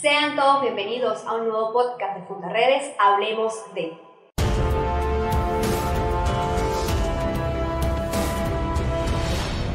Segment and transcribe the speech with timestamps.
[0.00, 3.96] Sean todos bienvenidos a un nuevo podcast de Fundaredes, Hablemos de.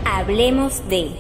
[0.06, 1.12] Hablemos de.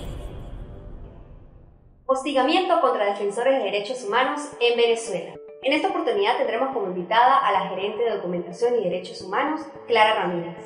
[2.05, 5.33] Hostigamiento contra defensores de derechos humanos en Venezuela.
[5.63, 10.15] En esta oportunidad tendremos como invitada a la gerente de documentación y derechos humanos, Clara
[10.15, 10.57] Ramírez,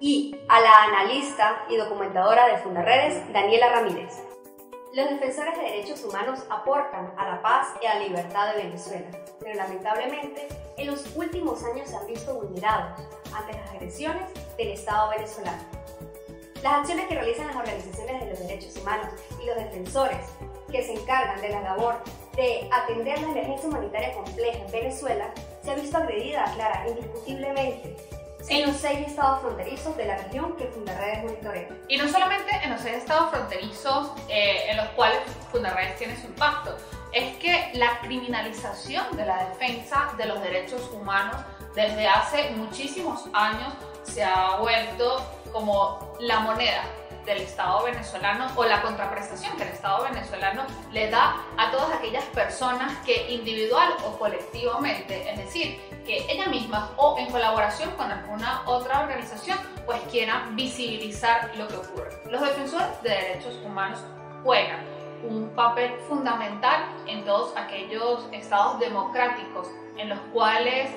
[0.00, 4.22] y a la analista y documentadora de Fundaredes, Daniela Ramírez.
[4.94, 9.06] Los defensores de derechos humanos aportan a la paz y a la libertad de Venezuela,
[9.40, 10.46] pero lamentablemente
[10.76, 13.00] en los últimos años se han visto vulnerados
[13.34, 14.22] ante las agresiones
[14.56, 15.64] del Estado venezolano.
[16.62, 19.08] Las acciones que realizan las organizaciones de los derechos humanos
[19.42, 20.28] y los defensores
[20.70, 21.96] que se encargan de la labor
[22.36, 25.34] de atender la emergencia humanitaria compleja en Venezuela
[25.64, 27.96] se ha visto agredida, Clara, indiscutiblemente
[28.48, 31.68] en los seis estados fronterizos de la región que Fundarredes monitorea.
[31.88, 35.18] Y no solamente en los seis estados fronterizos eh, en los cuales
[35.50, 36.76] Fundarredes tiene su impacto,
[37.12, 41.36] es que la criminalización de la defensa de los derechos humanos
[41.74, 46.84] desde hace muchísimos años se ha vuelto como la moneda
[47.24, 52.24] del Estado venezolano o la contraprestación que el Estado venezolano le da a todas aquellas
[52.26, 58.62] personas que individual o colectivamente, es decir, que ella misma o en colaboración con alguna
[58.66, 62.10] otra organización, pues quieran visibilizar lo que ocurre.
[62.30, 64.00] Los defensores de derechos humanos
[64.42, 64.84] juegan
[65.28, 70.90] un papel fundamental en todos aquellos estados democráticos en los cuales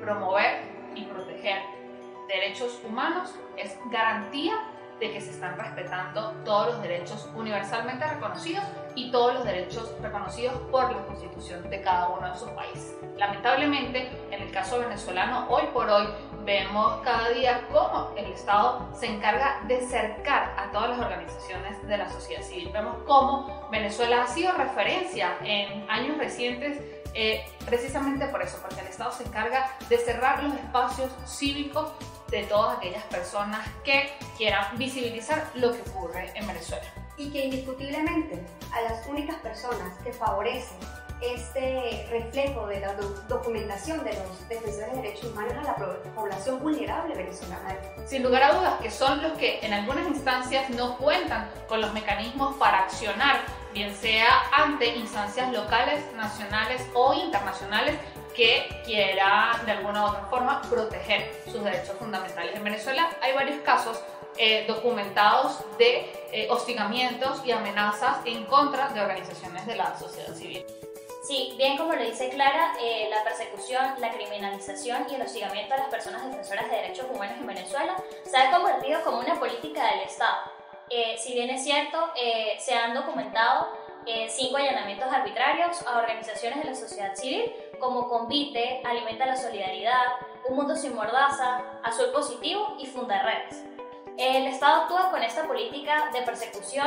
[0.00, 0.60] promover
[0.94, 1.62] y proteger
[2.28, 4.54] derechos humanos es garantía
[5.02, 8.62] de que se están respetando todos los derechos universalmente reconocidos
[8.94, 12.94] y todos los derechos reconocidos por la constitución de cada uno de sus países.
[13.16, 16.06] Lamentablemente, en el caso venezolano, hoy por hoy
[16.44, 21.98] vemos cada día cómo el Estado se encarga de cercar a todas las organizaciones de
[21.98, 22.70] la sociedad civil.
[22.72, 26.80] Vemos cómo Venezuela ha sido referencia en años recientes
[27.14, 31.90] eh, precisamente por eso, porque el Estado se encarga de cerrar los espacios cívicos
[32.32, 36.82] de todas aquellas personas que quieran visibilizar lo que ocurre en Venezuela.
[37.18, 38.42] Y que indiscutiblemente
[38.72, 40.78] a las únicas personas que favorecen
[41.20, 42.94] este reflejo de la
[43.28, 45.76] documentación de los defensores de derechos humanos a la
[46.14, 47.76] población vulnerable venezolana.
[48.06, 51.92] Sin lugar a dudas, que son los que en algunas instancias no cuentan con los
[51.92, 53.40] mecanismos para accionar,
[53.72, 57.96] bien sea ante instancias locales, nacionales o internacionales
[58.34, 62.54] que quiera de alguna u otra forma proteger sus derechos fundamentales.
[62.56, 64.02] En Venezuela hay varios casos
[64.38, 70.64] eh, documentados de eh, hostigamientos y amenazas en contra de organizaciones de la sociedad civil.
[71.28, 75.76] Sí, bien como lo dice Clara, eh, la persecución, la criminalización y el hostigamiento a
[75.76, 77.94] las personas defensoras de derechos humanos en Venezuela
[78.24, 80.50] se ha convertido como una política del Estado.
[81.18, 81.98] si bien es cierto,
[82.58, 83.68] se han documentado
[84.28, 90.06] cinco allanamientos arbitrarios a organizaciones de la sociedad civil como Convite, Alimenta la Solidaridad,
[90.48, 93.64] Un Mundo Sin Mordaza, Azul Positivo y Fundarredes.
[94.16, 96.86] El Estado actúa con esta política de persecución.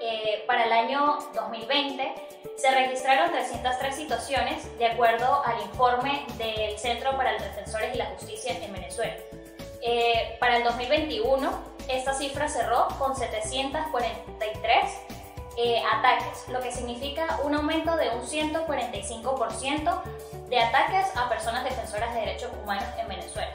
[0.00, 2.12] Eh, para el año 2020
[2.56, 8.06] se registraron 303 situaciones de acuerdo al informe del Centro para los Defensores y la
[8.06, 9.14] Justicia en Venezuela.
[9.80, 15.21] Eh, para el 2021 esta cifra cerró con 743
[15.56, 20.02] eh, ataques, lo que significa un aumento de un 145%
[20.48, 23.52] de ataques a personas defensoras de derechos humanos en Venezuela.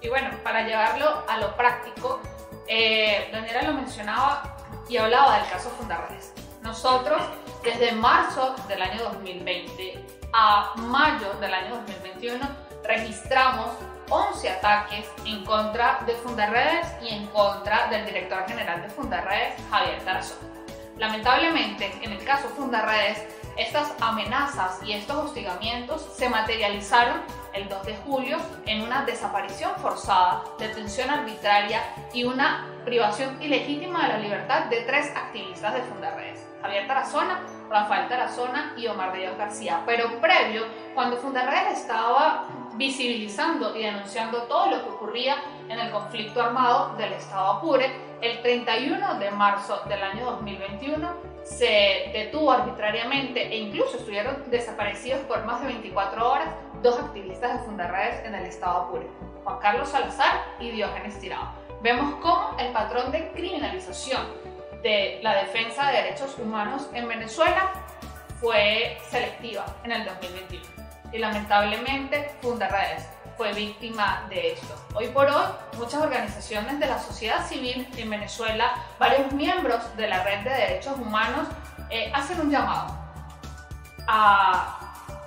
[0.00, 2.20] Y bueno, para llevarlo a lo práctico,
[2.66, 4.56] eh, Daniela lo mencionaba
[4.88, 6.32] y hablaba del caso Fundarredes.
[6.62, 7.22] Nosotros,
[7.62, 12.46] desde marzo del año 2020 a mayo del año 2021,
[12.84, 13.70] registramos
[14.10, 20.02] 11 ataques en contra de Fundarredes y en contra del director general de Fundarredes, Javier
[20.04, 20.57] Tarazona.
[20.98, 23.22] Lamentablemente, en el caso Fundarredes,
[23.56, 27.20] estas amenazas y estos hostigamientos se materializaron
[27.52, 31.82] el 2 de julio en una desaparición forzada, detención arbitraria
[32.12, 38.08] y una privación ilegítima de la libertad de tres activistas de Fundarredes, Javier Tarazona, Rafael
[38.08, 39.82] Tarazona y Omar de Dios García.
[39.86, 40.62] Pero previo,
[40.94, 42.44] cuando Fundarredes estaba
[42.74, 45.36] visibilizando y denunciando todo lo que ocurría
[45.68, 47.90] en el conflicto armado del Estado Apure,
[48.20, 55.44] el 31 de marzo del año 2021 se detuvo arbitrariamente e incluso estuvieron desaparecidos por
[55.44, 56.48] más de 24 horas
[56.82, 59.08] dos activistas de Fundarredes en el estado Apure,
[59.44, 61.48] Juan Carlos Salazar y Diógenes Tirado.
[61.80, 64.22] Vemos cómo el patrón de criminalización
[64.82, 67.72] de la defensa de derechos humanos en Venezuela
[68.40, 70.78] fue selectiva en el 2021
[71.12, 74.74] y lamentablemente Fundarredes fue víctima de esto.
[74.94, 75.46] Hoy por hoy,
[75.76, 80.98] muchas organizaciones de la sociedad civil en Venezuela, varios miembros de la red de derechos
[80.98, 81.46] humanos,
[81.88, 82.98] eh, hacen un llamado
[84.08, 84.78] a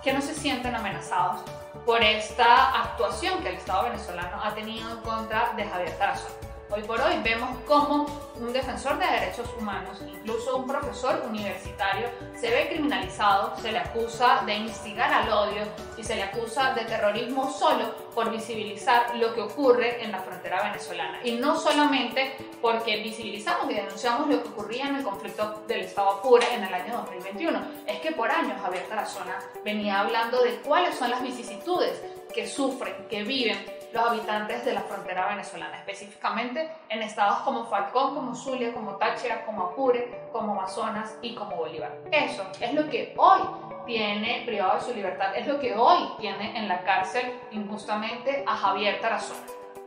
[0.04, 1.42] que no se sienten amenazados
[1.86, 6.50] por esta actuación que el Estado venezolano ha tenido en contra de Javier Tarazona.
[6.73, 8.06] Hoy por hoy vemos cómo
[8.39, 12.07] un defensor de derechos humanos, incluso un profesor universitario,
[12.39, 15.63] se ve criminalizado, se le acusa de instigar al odio
[15.97, 20.63] y se le acusa de terrorismo solo por visibilizar lo que ocurre en la frontera
[20.63, 21.19] venezolana.
[21.25, 26.09] Y no solamente porque visibilizamos y denunciamos lo que ocurría en el conflicto del Estado
[26.09, 30.95] Apure en el año 2021, es que por años Javier Tarazona venía hablando de cuáles
[30.95, 32.01] son las vicisitudes
[32.31, 33.57] que sufren, que viven
[33.94, 39.45] los habitantes de la frontera venezolana, específicamente en estados como Falcón, como Zulia, como Táchira,
[39.45, 41.92] como Apure, como Amazonas y como Bolívar.
[42.12, 43.42] Eso es lo que hoy
[43.86, 48.56] tiene privado de su libertad, es lo que hoy tiene en la cárcel injustamente a
[48.56, 49.42] Javier Tarazona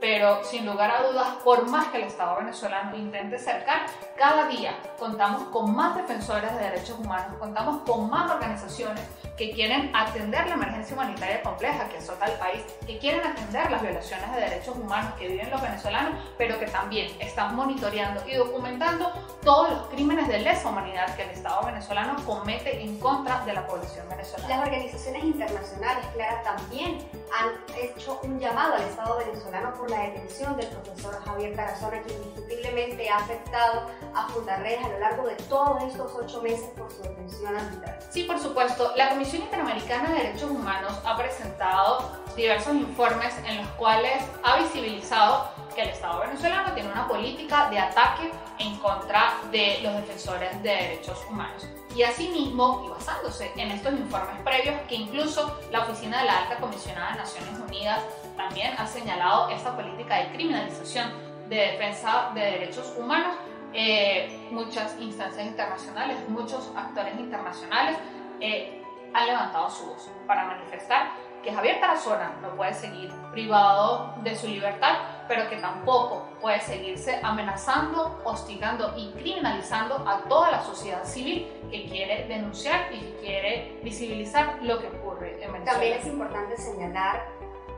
[0.04, 3.86] pero sin lugar a dudas, por más que el Estado venezolano intente cercar,
[4.18, 9.02] cada día contamos con más defensores de derechos humanos, contamos con más organizaciones
[9.36, 13.82] que quieren atender la emergencia humanitaria compleja que azota el país, que quieren atender las
[13.82, 19.10] violaciones de derechos humanos que viven los venezolanos, pero que también están monitoreando y documentando
[19.42, 23.66] todos los crímenes de lesa humanidad que el Estado venezolano comete en contra de la
[23.66, 24.48] población venezolana.
[24.48, 26.98] Las organizaciones internacionales, Clara, también
[27.36, 32.12] han hecho un llamado al Estado venezolano por la detención del profesor Javier Tarazona, que
[32.12, 37.02] indiscutiblemente ha afectado a Fundarredes a lo largo de todos estos ocho meses por su
[37.02, 38.00] detención arbitraria.
[38.10, 38.92] Sí, por supuesto.
[38.96, 45.48] La Comisión Interamericana de Derechos Humanos ha presentado diversos informes en los cuales ha visibilizado
[45.74, 50.68] que el Estado venezolano tiene una política de ataque en contra de los defensores de
[50.68, 51.66] derechos humanos.
[51.96, 56.58] Y asimismo, y basándose en estos informes previos, que incluso la Oficina de la Alta
[56.58, 58.00] Comisionada de Naciones Unidas
[58.36, 61.10] también ha señalado esta política de criminalización
[61.48, 63.36] de defensa de derechos humanos,
[63.72, 67.96] eh, muchas instancias internacionales, muchos actores internacionales
[68.40, 68.83] eh,
[69.14, 71.12] han levantado su voz para manifestar
[71.44, 74.96] que Javier Tarazona no puede seguir privado de su libertad,
[75.28, 81.86] pero que tampoco puede seguirse amenazando, hostigando y criminalizando a toda la sociedad civil que
[81.86, 85.72] quiere denunciar y que quiere visibilizar lo que ocurre en Venezuela.
[85.72, 87.26] También es importante señalar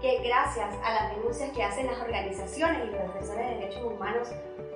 [0.00, 4.28] que gracias a las denuncias que hacen las organizaciones y los defensores de derechos humanos,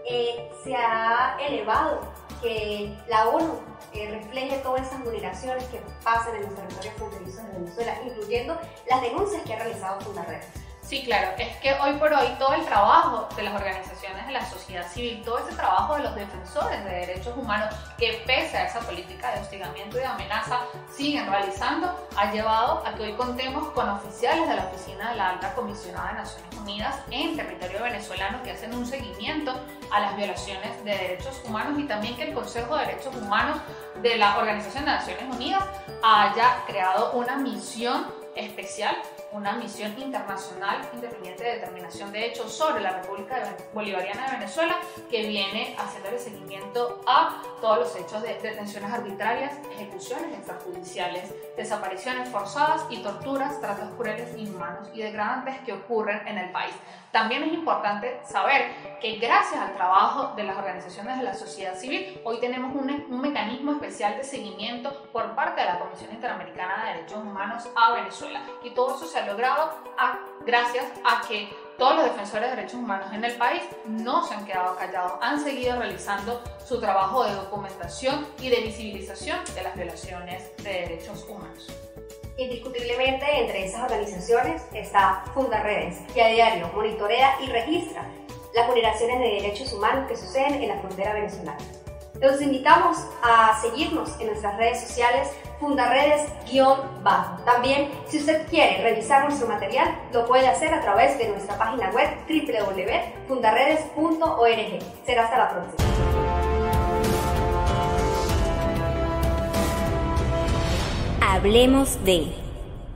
[0.08, 2.00] eh, se ha elevado
[2.40, 3.60] que la ONU
[3.92, 8.58] eh, refleje todas esas vulneraciones que pasan en los territorios fronterizos de Venezuela, incluyendo
[8.88, 10.46] las denuncias que ha realizado Fundaredes.
[10.90, 14.44] Sí, claro, es que hoy por hoy todo el trabajo de las organizaciones de la
[14.44, 18.80] sociedad civil, todo ese trabajo de los defensores de derechos humanos que pese a esa
[18.80, 20.58] política de hostigamiento y de amenaza
[20.92, 25.30] siguen realizando, ha llevado a que hoy contemos con oficiales de la Oficina de la
[25.30, 29.54] Alta Comisionada de Naciones Unidas en territorio venezolano que hacen un seguimiento
[29.92, 33.58] a las violaciones de derechos humanos y también que el Consejo de Derechos Humanos
[34.02, 35.62] de la Organización de Naciones Unidas
[36.02, 38.96] haya creado una misión especial
[39.32, 44.76] una misión internacional independiente de determinación de hechos sobre la República Bolivariana de Venezuela
[45.10, 52.84] que viene haciéndole seguimiento a todos los hechos de detenciones arbitrarias, ejecuciones extrajudiciales, desapariciones forzadas
[52.90, 56.74] y torturas, tratos crueles, inhumanos y degradantes que ocurren en el país.
[57.12, 62.20] También es importante saber que gracias al trabajo de las organizaciones de la sociedad civil,
[62.24, 66.94] hoy tenemos un, un mecanismo especial de seguimiento por parte de la Comisión Interamericana de
[66.94, 68.42] Derechos Humanos a Venezuela.
[68.62, 69.72] Y todo eso se logrado
[70.46, 71.48] gracias a que
[71.78, 75.42] todos los defensores de derechos humanos en el país no se han quedado callados, han
[75.42, 81.68] seguido realizando su trabajo de documentación y de visibilización de las violaciones de derechos humanos.
[82.36, 88.04] Indiscutiblemente entre esas organizaciones está Fundaredes, que a diario monitorea y registra
[88.54, 91.58] las vulneraciones de derechos humanos que suceden en la frontera venezolana.
[92.20, 95.30] Los invitamos a seguirnos en nuestras redes sociales
[95.60, 97.44] fundaredes-bajo.
[97.44, 101.90] También, si usted quiere revisar nuestro material, lo puede hacer a través de nuestra página
[101.90, 104.82] web www.fundaredes.org.
[105.06, 105.84] Será hasta la próxima.
[111.20, 112.39] Hablemos de